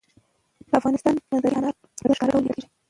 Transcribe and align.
د 0.69 0.71
افغانستان 0.79 1.13
په 1.17 1.23
منظره 1.31 1.49
کې 1.51 1.57
انار 1.57 1.73
په 1.79 1.85
ډېر 2.07 2.15
ښکاره 2.17 2.29
ډول 2.33 2.41
لیدل 2.43 2.55
کېږي. 2.55 2.67